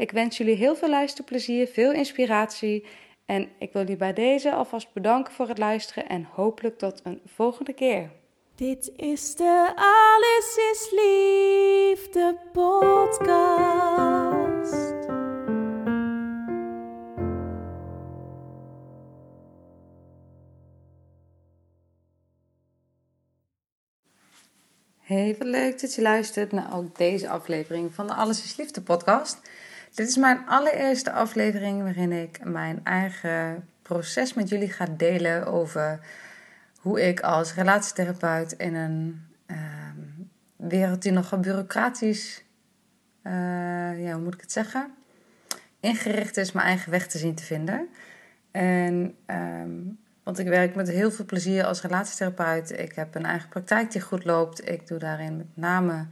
[0.00, 2.86] Ik wens jullie heel veel luisterplezier, veel inspiratie
[3.26, 7.20] en ik wil jullie bij deze alvast bedanken voor het luisteren en hopelijk tot een
[7.26, 8.10] volgende keer.
[8.54, 13.78] Dit is de Alles is Liefde podcast.
[24.98, 28.80] Hey, wat leuk dat je luistert naar ook deze aflevering van de Alles is Liefde
[28.80, 29.40] podcast.
[29.94, 36.00] Dit is mijn allereerste aflevering waarin ik mijn eigen proces met jullie ga delen over
[36.80, 39.98] hoe ik als relatietherapeut in een ehm,
[40.56, 42.44] wereld die nogal bureaucratisch,
[43.22, 43.32] uh,
[44.04, 44.94] ja, hoe moet ik het zeggen,
[45.80, 47.88] ingericht is mijn eigen weg te zien te vinden.
[48.50, 49.70] En ehm,
[50.22, 52.78] want ik werk met heel veel plezier als relatietherapeut.
[52.78, 54.68] Ik heb een eigen praktijk die goed loopt.
[54.68, 56.06] Ik doe daarin met name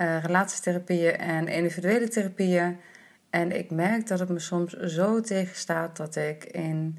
[0.00, 2.76] uh, relatietherapieën en individuele therapieën.
[3.30, 6.98] En ik merk dat het me soms zo tegenstaat dat ik in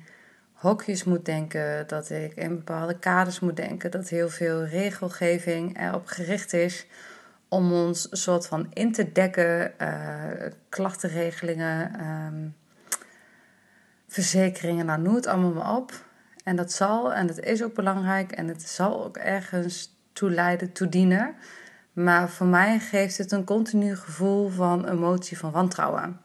[0.51, 6.05] hokjes moet denken, dat ik in bepaalde kaders moet denken, dat heel veel regelgeving erop
[6.05, 6.87] gericht is
[7.47, 12.55] om ons soort van in te dekken, uh, klachtenregelingen, um,
[14.07, 15.91] verzekeringen, nou noem het allemaal maar op.
[16.43, 20.71] En dat zal, en dat is ook belangrijk, en het zal ook ergens toe leiden,
[20.71, 21.35] toe dienen.
[21.93, 26.21] Maar voor mij geeft het een continu gevoel van emotie van wantrouwen.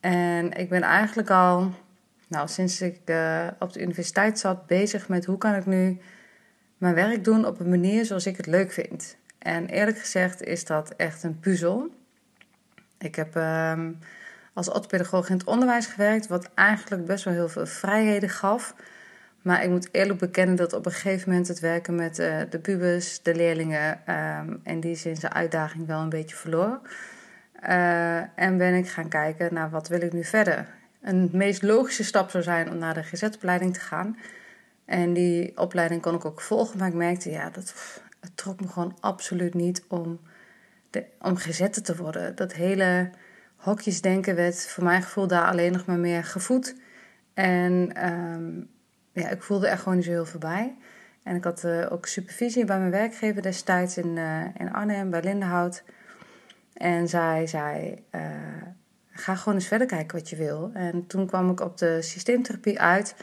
[0.00, 1.72] En ik ben eigenlijk al,
[2.28, 6.00] nou, sinds ik uh, op de universiteit zat, bezig met hoe kan ik nu
[6.78, 9.16] mijn werk doen op een manier zoals ik het leuk vind.
[9.38, 11.88] En eerlijk gezegd is dat echt een puzzel.
[12.98, 13.98] Ik heb um,
[14.52, 18.74] als orthopedagoog in het onderwijs gewerkt, wat eigenlijk best wel heel veel vrijheden gaf.
[19.42, 22.58] Maar ik moet eerlijk bekennen dat op een gegeven moment het werken met uh, de
[22.58, 26.80] pubers, de leerlingen, um, in die zin zijn uitdaging wel een beetje verloor.
[27.68, 30.66] Uh, en ben ik gaan kijken naar wat wil ik nu verder.
[31.02, 34.18] Een meest logische stap zou zijn om naar de GZ-opleiding te gaan.
[34.84, 37.74] En die opleiding kon ik ook volgen, maar ik merkte, ja, dat
[38.20, 40.20] het trok me gewoon absoluut niet om,
[41.20, 42.34] om gezet te worden.
[42.34, 43.10] Dat hele
[43.56, 46.76] hokjesdenken werd voor mijn gevoel daar alleen nog maar meer gevoed.
[47.34, 48.68] En um,
[49.20, 50.76] ja, ik voelde er gewoon niet zo heel veel bij.
[51.22, 55.22] En ik had uh, ook supervisie bij mijn werkgever destijds in, uh, in Arnhem, bij
[55.22, 55.82] Lindenhout.
[56.72, 58.20] En zij zei, uh,
[59.10, 60.70] ga gewoon eens verder kijken wat je wil.
[60.74, 63.14] En toen kwam ik op de systeemtherapie uit.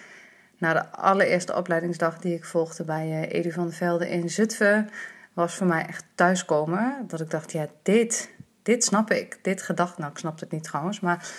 [0.57, 4.89] Na de allereerste opleidingsdag die ik volgde bij Edu van der Velde in Zutphen...
[5.33, 7.05] was voor mij echt thuiskomen.
[7.07, 8.29] Dat ik dacht, ja, dit,
[8.63, 9.39] dit snap ik.
[9.41, 11.29] Dit gedacht, nou, ik snap het niet trouwens, maar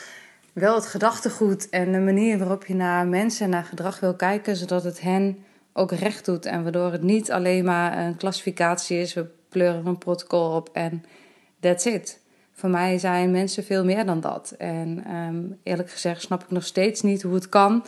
[0.59, 4.57] wel het gedachtegoed en de manier waarop je naar mensen en naar gedrag wil kijken,
[4.57, 5.39] zodat het hen
[5.73, 6.47] ook recht doet.
[6.47, 11.05] En waardoor het niet alleen maar een klassificatie is, we pleuren een protocol op en
[11.61, 12.21] that's it.
[12.53, 14.55] Voor mij zijn mensen veel meer dan dat.
[14.59, 17.85] En um, eerlijk gezegd snap ik nog steeds niet hoe het kan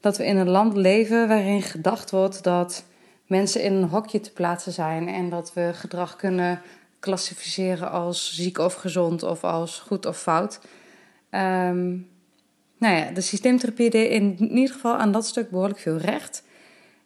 [0.00, 2.84] dat we in een land leven waarin gedacht wordt dat
[3.26, 6.60] mensen in een hokje te plaatsen zijn en dat we gedrag kunnen
[7.00, 10.60] klassificeren als ziek of gezond of als goed of fout.
[11.34, 12.10] Um,
[12.78, 16.44] nou ja, de systeemtherapie deed in ieder geval aan dat stuk behoorlijk veel recht.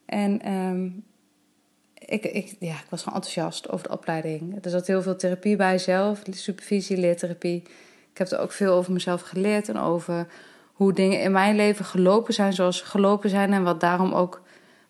[0.07, 1.05] En um,
[1.95, 4.65] ik, ik, ja, ik was gewoon enthousiast over de opleiding.
[4.65, 7.63] Er zat heel veel therapie bij zelf, supervisie, leertherapie.
[8.11, 10.27] Ik heb er ook veel over mezelf geleerd en over
[10.73, 13.53] hoe dingen in mijn leven gelopen zijn zoals ze gelopen zijn.
[13.53, 14.43] En wat daarom ook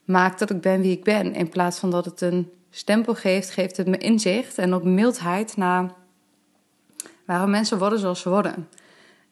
[0.05, 1.35] maakt dat ik ben wie ik ben.
[1.35, 5.57] In plaats van dat het een stempel geeft, geeft het me inzicht en ook mildheid
[5.57, 5.91] naar
[7.27, 8.69] waarom mensen worden zoals ze worden.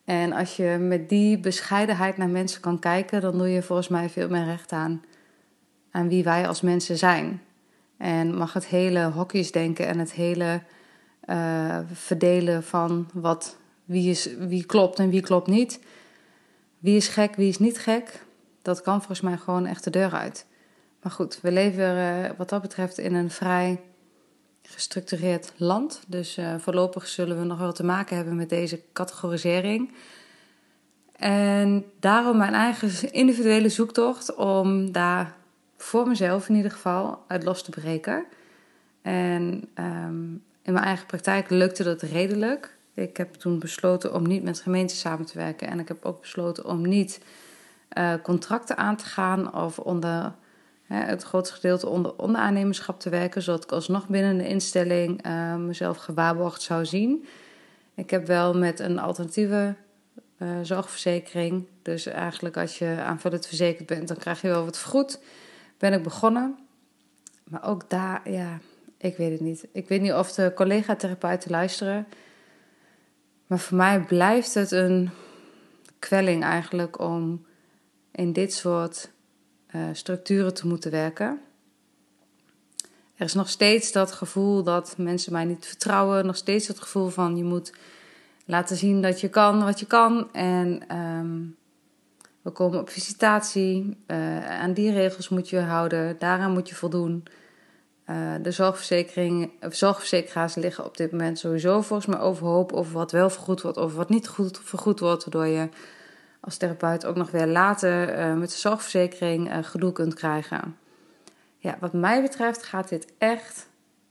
[0.04, 4.08] En als je met die bescheidenheid naar mensen kan kijken, dan doe je volgens mij
[4.08, 5.02] veel meer recht aan
[5.94, 7.42] aan wie wij als mensen zijn.
[7.96, 10.62] En mag het hele hokjes denken en het hele
[11.26, 15.80] uh, verdelen van wat, wie, is, wie klopt en wie klopt niet.
[16.78, 18.24] Wie is gek, wie is niet gek.
[18.62, 20.46] Dat kan volgens mij gewoon echt de deur uit.
[21.02, 23.80] Maar goed, we leven uh, wat dat betreft in een vrij
[24.68, 26.02] gestructureerd land.
[26.06, 29.92] Dus uh, voorlopig zullen we nog wel te maken hebben met deze categorisering.
[31.16, 35.34] En daarom mijn eigen individuele zoektocht om daar
[35.76, 38.24] voor mezelf in ieder geval uit los te breken.
[39.02, 42.76] En um, in mijn eigen praktijk lukte dat redelijk.
[42.94, 45.68] Ik heb toen besloten om niet met gemeenten samen te werken.
[45.68, 47.20] En ik heb ook besloten om niet
[47.98, 50.34] uh, contracten aan te gaan of onder
[50.86, 55.96] het grootste gedeelte onder onderaannemerschap te werken, zodat ik alsnog binnen de instelling uh, mezelf
[55.96, 57.24] gewaarborgd zou zien.
[57.94, 59.74] Ik heb wel met een alternatieve
[60.38, 65.20] uh, zorgverzekering, dus eigenlijk als je aanvullend verzekerd bent, dan krijg je wel wat vergoed,
[65.78, 66.58] ben ik begonnen.
[67.44, 68.58] Maar ook daar, ja,
[68.96, 69.66] ik weet het niet.
[69.72, 72.06] Ik weet niet of de collega-therapeuten luisteren.
[73.46, 75.10] Maar voor mij blijft het een
[75.98, 77.46] kwelling eigenlijk om
[78.10, 79.10] in dit soort
[79.74, 81.40] uh, structuren te moeten werken.
[83.16, 86.26] Er is nog steeds dat gevoel dat mensen mij niet vertrouwen.
[86.26, 87.72] Nog steeds het gevoel van je moet
[88.44, 90.32] laten zien dat je kan wat je kan.
[90.32, 91.56] En um,
[92.42, 93.96] we komen op visitatie.
[94.06, 96.16] Uh, aan die regels moet je houden.
[96.18, 97.24] Daaraan moet je voldoen.
[98.10, 103.30] Uh, de zorgverzekering, zorgverzekeraars liggen op dit moment sowieso volgens mij overhoop over wat wel
[103.30, 105.68] vergoed wordt, of wat niet goed vergoed wordt, waardoor je
[106.44, 110.76] als therapeut ook nog weer later uh, met de zorgverzekering uh, gedoe kunt krijgen.
[111.58, 113.68] Ja, wat mij betreft gaat dit echt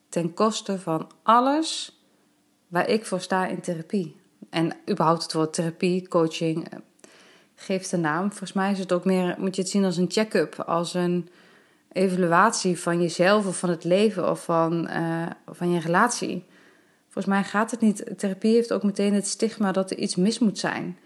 [0.09, 2.01] ten koste van alles
[2.67, 4.15] waar ik voor sta in therapie.
[4.49, 6.67] En überhaupt het woord therapie, coaching,
[7.55, 8.29] geeft een naam.
[8.29, 11.29] Volgens mij is het ook meer, moet je het zien als een check-up, als een
[11.91, 14.89] evaluatie van jezelf of van het leven of van,
[15.45, 16.45] van je relatie.
[17.03, 18.13] Volgens mij gaat het niet.
[18.17, 20.97] Therapie heeft ook meteen het stigma dat er iets mis moet zijn.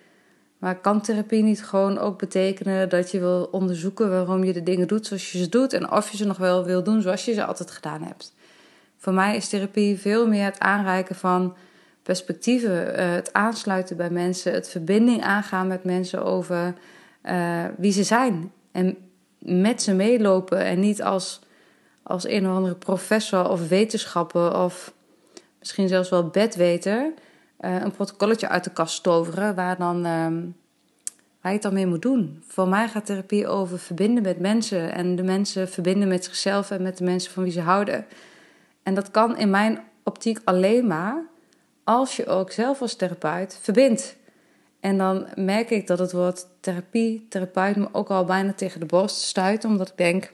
[0.58, 4.88] Maar kan therapie niet gewoon ook betekenen dat je wil onderzoeken waarom je de dingen
[4.88, 7.34] doet zoals je ze doet en of je ze nog wel wil doen zoals je
[7.34, 8.34] ze altijd gedaan hebt?
[8.98, 11.56] Voor mij is therapie veel meer het aanreiken van
[12.04, 16.74] perspectieven, uh, het aansluiten bij mensen, het verbinding aangaan met mensen over
[17.26, 18.98] uh, wie ze zijn en
[19.40, 21.40] met ze meelopen en niet als,
[22.04, 24.94] als een of andere professor of wetenschapper of
[25.60, 27.14] misschien zelfs wel bedweter
[27.58, 30.56] een protocolletje uit de kast toveren waar, dan, um,
[31.42, 32.44] waar je het dan mee moet doen.
[32.48, 36.82] Voor mij gaat therapie over verbinden met mensen en de mensen verbinden met zichzelf en
[36.82, 38.06] met de mensen van wie ze houden.
[38.84, 41.24] En dat kan in mijn optiek alleen maar
[41.84, 44.16] als je ook zelf als therapeut verbindt.
[44.80, 48.86] En dan merk ik dat het woord therapie, therapeut me ook al bijna tegen de
[48.86, 50.32] borst stuit, omdat ik denk: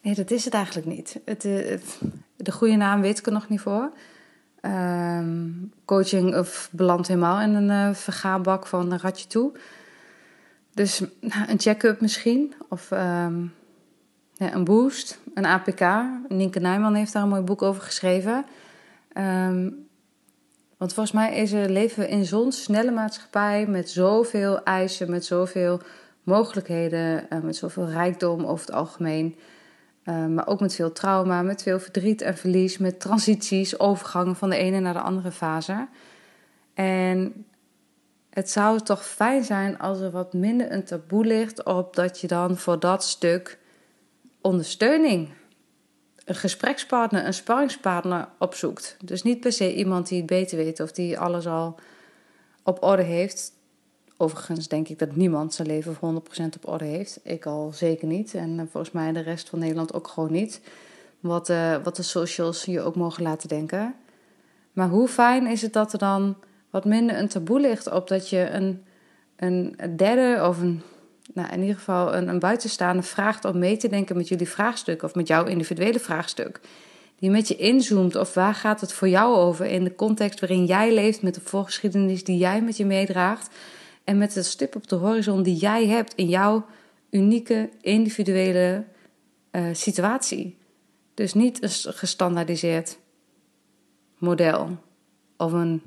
[0.00, 1.20] nee, dat is het eigenlijk niet.
[1.24, 1.78] Het, eh,
[2.36, 3.90] de goede naam weet ik er nog niet voor.
[4.62, 9.52] Um, coaching of belandt helemaal in een uh, van een ratje toe.
[10.74, 12.90] Dus nou, een check-up misschien, of
[14.34, 15.80] ja, een boost, een APK.
[16.28, 18.44] Nienke Nijman heeft daar een mooi boek over geschreven.
[19.18, 19.88] Um,
[20.76, 25.24] want volgens mij is er, leven we in zo'n snelle maatschappij met zoveel eisen, met
[25.24, 25.80] zoveel
[26.22, 29.36] mogelijkheden, uh, met zoveel rijkdom over het algemeen.
[30.10, 34.50] Uh, maar ook met veel trauma, met veel verdriet en verlies, met transities, overgangen van
[34.50, 35.88] de ene naar de andere fase.
[36.74, 37.44] En
[38.30, 42.26] het zou toch fijn zijn als er wat minder een taboe ligt op dat je
[42.26, 43.58] dan voor dat stuk
[44.40, 45.28] ondersteuning
[46.24, 48.96] een gesprekspartner, een sparringspartner opzoekt.
[49.04, 51.78] Dus niet per se iemand die het beter weet of die alles al
[52.62, 53.52] op orde heeft.
[54.22, 55.98] Overigens denk ik dat niemand zijn leven 100%
[56.56, 57.20] op orde heeft.
[57.22, 58.34] Ik al zeker niet.
[58.34, 60.60] En eh, volgens mij de rest van Nederland ook gewoon niet.
[61.20, 63.94] Wat, uh, wat de socials je ook mogen laten denken.
[64.72, 66.36] Maar hoe fijn is het dat er dan
[66.70, 68.84] wat minder een taboe ligt op dat je een,
[69.36, 70.82] een derde of een
[71.34, 75.02] nou, in ieder geval een, een buitenstaander vraagt om mee te denken met jullie vraagstuk
[75.02, 76.60] of met jouw individuele vraagstuk.
[77.18, 80.64] Die met je inzoomt of waar gaat het voor jou over in de context waarin
[80.64, 83.48] jij leeft, met de voorgeschiedenis die jij met je meedraagt
[84.04, 86.66] en met de stip op de horizon die jij hebt in jouw
[87.10, 88.84] unieke individuele
[89.52, 90.58] uh, situatie.
[91.14, 92.98] Dus niet een gestandaardiseerd
[94.18, 94.76] model
[95.36, 95.82] of een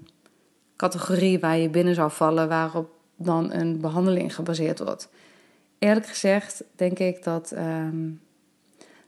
[0.76, 5.10] categorie waar je binnen zou vallen waarop dan een behandeling gebaseerd wordt
[5.84, 8.10] eerlijk gezegd denk ik dat, ehm,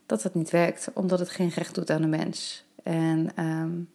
[0.06, 2.66] dat het niet werkt, omdat het geen recht doet aan de mens.
[2.84, 3.90] En um,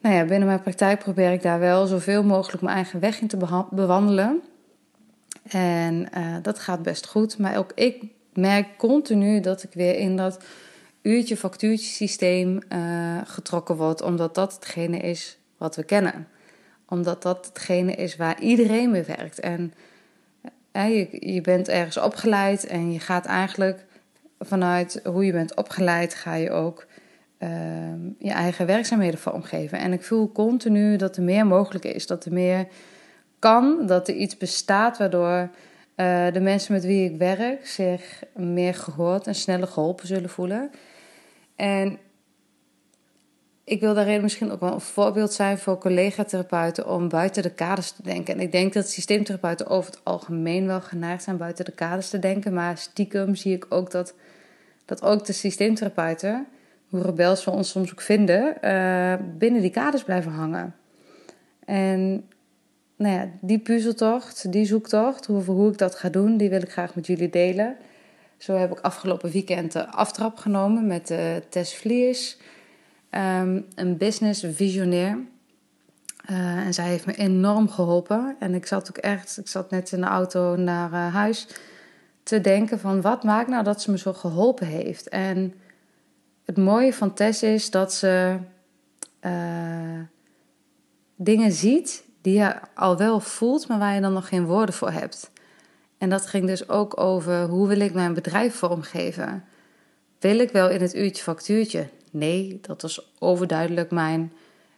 [0.00, 3.28] nou ja, binnen mijn praktijk probeer ik daar wel zoveel mogelijk mijn eigen weg in
[3.28, 4.42] te bewandelen.
[5.42, 7.38] En uh, dat gaat best goed.
[7.38, 10.44] Maar ook ik merk continu dat ik weer in dat
[11.02, 16.28] uurtje factuurtje systeem uh, getrokken word, omdat dat hetgene is wat we kennen.
[16.88, 19.40] Omdat dat hetgene is waar iedereen mee werkt.
[19.40, 19.72] En
[20.72, 23.84] je, je bent ergens opgeleid en je gaat eigenlijk
[24.38, 26.86] vanuit hoe je bent opgeleid, ga je ook
[27.38, 29.78] ehm, je eigen werkzaamheden vormgeven.
[29.78, 32.66] En ik voel continu dat er meer mogelijk is, dat er meer
[33.38, 35.50] kan, dat er iets bestaat waardoor
[35.96, 40.70] uh, de mensen met wie ik werk zich meer gehoord en sneller geholpen zullen voelen.
[41.56, 41.98] En
[43.68, 47.90] ik wil daarin misschien ook wel een voorbeeld zijn voor collega-therapeuten om buiten de kaders
[47.90, 48.34] te denken.
[48.34, 52.18] En ik denk dat systeemtherapeuten over het algemeen wel geneigd zijn buiten de kaders te
[52.18, 52.52] denken.
[52.52, 54.14] Maar stiekem zie ik ook dat,
[54.84, 56.46] dat ook de systeemtherapeuten,
[56.88, 60.74] hoe rebels we ons soms ook vinden, uh, binnen die kaders blijven hangen.
[61.64, 62.28] En
[62.96, 66.70] nou ja, die puzzeltocht, die zoektocht, hoe, hoe ik dat ga doen, die wil ik
[66.70, 67.76] graag met jullie delen.
[68.36, 71.18] Zo heb ik afgelopen weekend de aftrap genomen met uh,
[71.48, 72.36] Tess Vliers,
[73.10, 75.18] um, een business visionair.
[76.30, 78.36] Uh, en zij heeft me enorm geholpen.
[78.38, 81.46] En ik zat ook echt, ik zat net in de auto naar uh, huis
[82.22, 85.08] te denken van wat maakt nou dat ze me zo geholpen heeft.
[85.08, 85.54] En
[86.48, 88.38] het mooie van Tess is dat ze
[91.16, 94.90] dingen ziet die je al wel voelt, maar waar je dan nog geen woorden voor
[94.90, 95.30] hebt.
[95.98, 99.44] En dat ging dus ook over hoe wil ik mijn bedrijf vormgeven?
[100.18, 101.88] Wil ik wel in het uurtje factuurtje?
[102.10, 104.32] Nee, dat was overduidelijk mijn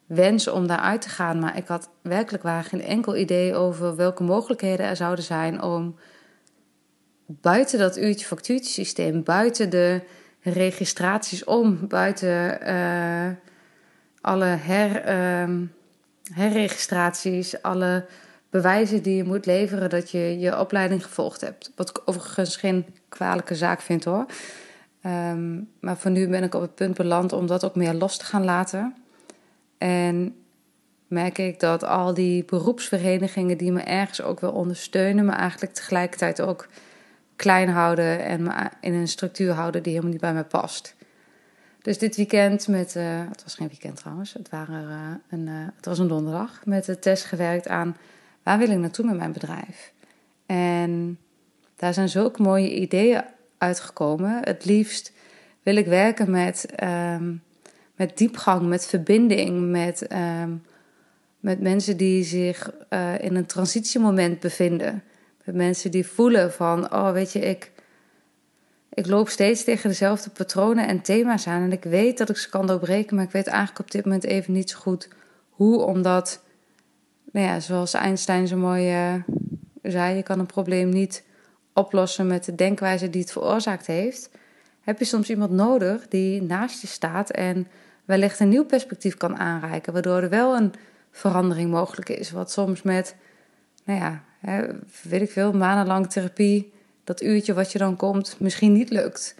[0.07, 1.39] wens om daaruit te gaan.
[1.39, 5.97] Maar ik had werkelijk waar geen enkel idee over welke mogelijkheden er zouden zijn om
[7.27, 10.03] buiten dat uurtje factuurtje systeem, buiten de
[10.41, 13.31] registraties om, buiten uh,
[14.21, 15.09] alle her.
[15.49, 15.57] Uh,
[16.33, 18.07] herregistraties, alle
[18.51, 21.73] bewijzen die je moet leveren dat je je opleiding gevolgd hebt.
[21.77, 24.27] Wat ik overigens geen kwalijke zaak vind hoor.
[25.07, 28.17] Um, maar voor nu ben ik op het punt beland om dat ook meer los
[28.17, 28.95] te gaan laten.
[29.79, 30.35] En
[31.07, 36.41] merk ik dat al die beroepsverenigingen die me ergens ook wel ondersteunen, me eigenlijk tegelijkertijd
[36.41, 36.69] ook
[37.41, 40.95] klein houden en in een structuur houden die helemaal niet bij me past.
[41.83, 45.67] Dus dit weekend met, uh, het was geen weekend trouwens, het, waren, uh, een, uh,
[45.77, 47.97] het was een donderdag, met de test gewerkt aan
[48.43, 49.93] waar wil ik naartoe met mijn bedrijf.
[50.47, 51.19] En
[51.77, 53.23] daar zijn zulke mooie ideeën
[53.59, 54.41] uitgekomen.
[54.43, 55.13] Het liefst
[55.63, 57.43] wil ik werken met, um,
[57.97, 60.63] met diepgang, met verbinding, met, um,
[61.41, 62.71] met mensen die zich
[63.21, 65.03] in een transitiemoment bevinden.
[65.53, 67.73] Mensen die voelen van, oh weet je, ik
[68.95, 71.63] ik loop steeds tegen dezelfde patronen en thema's aan.
[71.63, 74.25] En ik weet dat ik ze kan doorbreken, maar ik weet eigenlijk op dit moment
[74.25, 75.09] even niet zo goed
[75.51, 75.83] hoe.
[75.83, 76.43] Omdat,
[77.33, 79.15] nou ja, zoals Einstein zo mooi uh,
[79.83, 81.25] zei, je kan een probleem niet
[81.73, 84.31] oplossen met de denkwijze die het veroorzaakt heeft.
[84.81, 87.69] Heb je soms iemand nodig die naast je staat en
[88.05, 90.73] wellicht een nieuw perspectief kan aanreiken, waardoor er wel een
[91.11, 92.31] verandering mogelijk is.
[92.31, 93.17] Wat soms met,
[93.85, 94.23] nou ja,
[95.03, 96.73] weet ik veel, maandenlang therapie
[97.05, 99.35] dat uurtje wat je dan komt misschien niet lukt.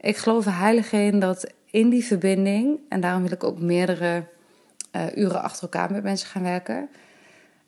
[0.00, 4.24] Ik geloof er heilig in dat in die verbinding, en daarom wil ik ook meerdere
[4.96, 6.88] uh, uren achter elkaar met mensen gaan werken,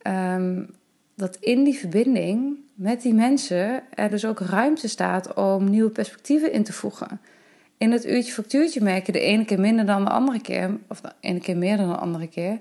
[0.02, 0.70] um,
[1.14, 6.52] dat in die verbinding met die mensen er dus ook ruimte staat om nieuwe perspectieven
[6.52, 7.20] in te voegen.
[7.78, 11.00] In het uurtje factuurtje merk je de ene keer minder dan de andere keer, of
[11.00, 12.58] de ene keer meer dan de andere keer,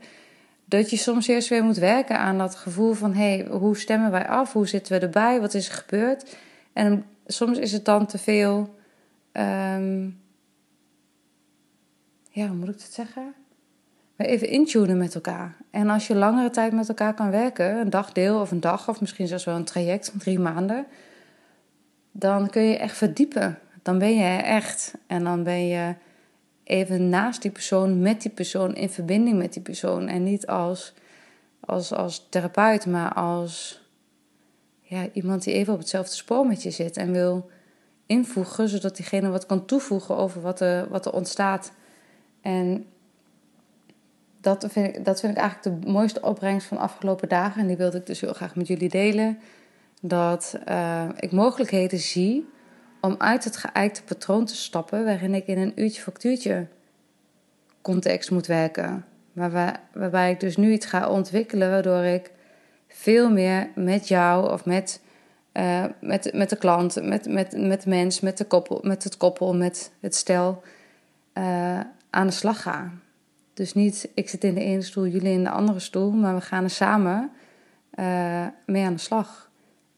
[0.66, 4.12] dat je soms eerst weer moet werken aan dat gevoel van: hé, hey, hoe stemmen
[4.12, 4.54] wij af?
[4.54, 5.40] Hoe zitten we erbij?
[5.40, 6.36] Wat is er gebeurd?
[6.74, 8.76] En soms is het dan te veel.
[9.32, 10.22] Um,
[12.30, 13.34] ja, hoe moet ik het zeggen?
[14.18, 15.56] even intunen met elkaar.
[15.72, 19.02] En als je langere tijd met elkaar kan werken, een dagdeel of een dag, of
[19.02, 20.86] misschien zelfs wel een traject van drie maanden,
[22.12, 23.60] dan kun je echt verdiepen.
[23.82, 24.94] Dan ben je echt.
[25.08, 25.96] En dan ben je
[26.64, 30.08] even naast die persoon, met die persoon, in verbinding met die persoon.
[30.08, 30.94] En niet als,
[31.60, 33.82] als, als therapeut, maar als
[34.82, 37.50] ja, iemand die even op hetzelfde spoor met je zit en wil
[38.06, 41.72] invoegen, zodat diegene wat kan toevoegen over wat er, wat er ontstaat.
[42.42, 42.86] En
[44.42, 47.62] dat vind, ik, dat vind ik eigenlijk de mooiste opbrengst van de afgelopen dagen.
[47.62, 49.40] En die wilde ik dus heel graag met jullie delen.
[50.02, 52.48] Dat uh, ik mogelijkheden zie
[53.06, 56.68] om uit het geëikte patroon te stappen, waarin ik in een uurtje factuurtje
[57.82, 59.06] context moet werken.
[59.34, 62.32] Waarbij, waarbij ik dus nu iets ga ontwikkelen waardoor ik
[62.88, 65.02] veel meer met jou of met,
[65.54, 69.18] uh, met, met de klant, met, met, met de mens, met, de koppel, met het
[69.18, 70.64] koppel, met het stel
[71.34, 71.80] uh,
[72.10, 72.92] aan de slag ga.
[73.54, 76.42] Dus niet ik zit in de ene stoel, jullie in de andere stoel, maar we
[76.42, 77.32] gaan er samen
[77.96, 79.52] uh, mee aan de slag.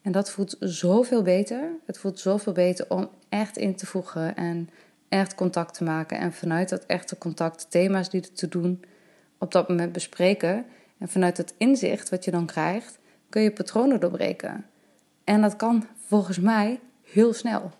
[0.06, 1.70] En dat voelt zoveel beter.
[1.86, 4.68] Het voelt zoveel beter om echt in te voegen en
[5.08, 6.18] echt contact te maken.
[6.18, 8.84] En vanuit dat echte contact thema's die er te doen
[9.38, 10.64] op dat moment bespreken.
[10.98, 12.98] En vanuit het inzicht wat je dan krijgt,
[13.28, 14.66] kun je patronen doorbreken.
[15.24, 17.70] En dat kan volgens mij heel snel.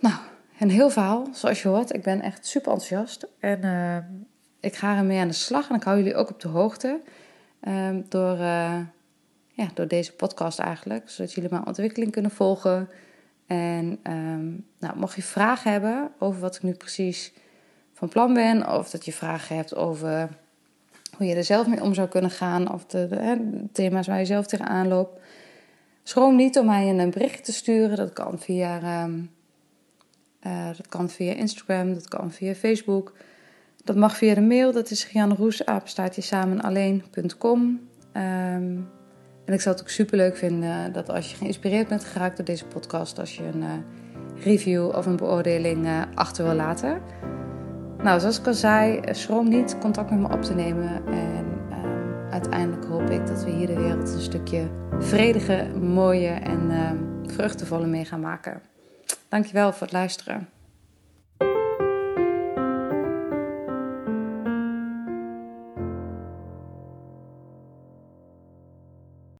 [0.00, 0.14] Nou,
[0.58, 1.94] een heel verhaal, zoals je hoort.
[1.94, 3.26] Ik ben echt super enthousiast.
[3.40, 3.96] En uh,
[4.60, 5.68] ik ga ermee aan de slag.
[5.68, 7.00] En ik hou jullie ook op de hoogte.
[7.62, 8.80] Uh, door, uh,
[9.56, 11.10] ja, door deze podcast eigenlijk.
[11.10, 12.88] Zodat jullie mijn ontwikkeling kunnen volgen.
[13.46, 17.32] En um, nou, mocht je vragen hebben over wat ik nu precies
[17.92, 18.78] van plan ben.
[18.78, 20.28] Of dat je vragen hebt over
[21.16, 22.72] hoe je er zelf mee om zou kunnen gaan.
[22.72, 25.20] Of de, thema's waar je zelf tegenaan loopt.
[26.02, 27.96] Schroom niet om mij een bericht te sturen.
[27.96, 29.30] Dat kan via, um,
[30.46, 33.12] uh, dat kan via Instagram, dat kan via Facebook.
[33.84, 34.72] Dat mag via de mail.
[34.72, 38.94] Dat is gianroes.samenalleen.com um,
[39.46, 42.46] En ik zou het ook super leuk vinden dat als je geïnspireerd bent geraakt door
[42.46, 47.00] deze podcast, als je een uh, review of een beoordeling uh, achter wil laten.
[48.02, 51.06] Nou, zoals ik al zei, schroom niet contact met me op te nemen.
[51.06, 56.70] En um, uiteindelijk hoop ik dat we hier de wereld een stukje vredige, mooie en
[56.70, 58.60] um, vruchtenvolle mee gaan maken.
[59.28, 60.48] Dankjewel voor het luisteren.